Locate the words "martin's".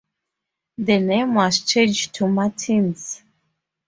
2.27-3.21